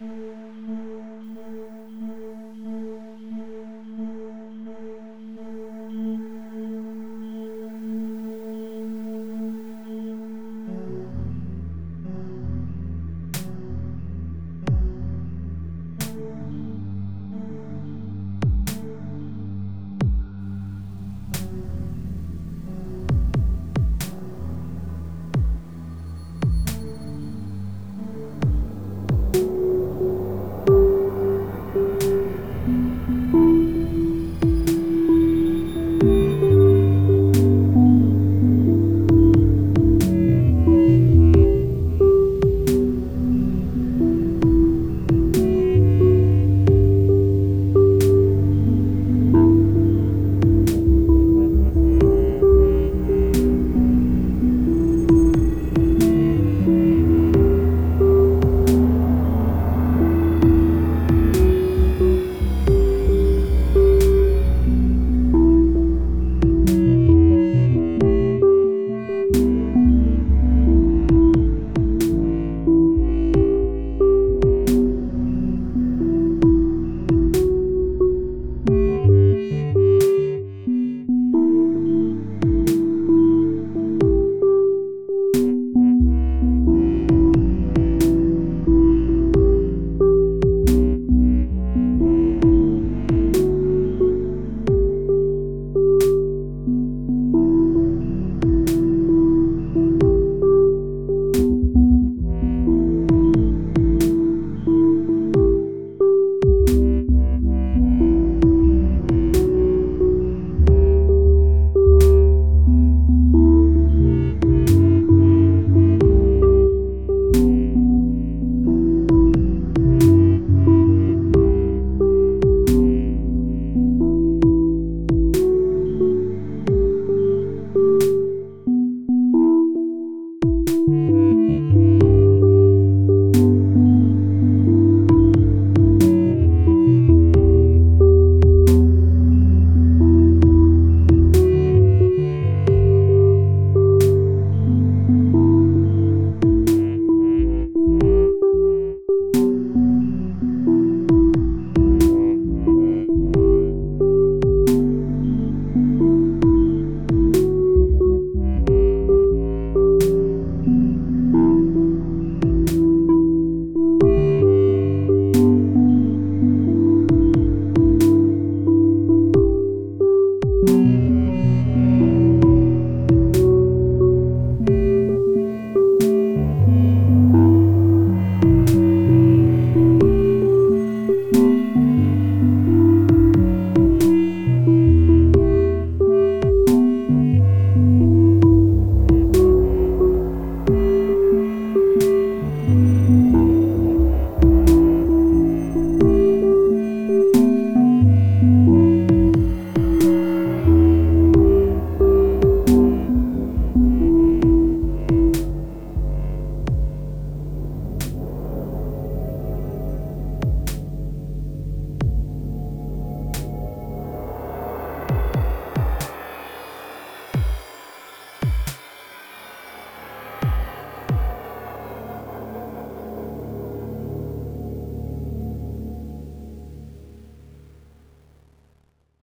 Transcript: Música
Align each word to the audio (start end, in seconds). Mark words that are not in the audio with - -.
Música 0.00 0.79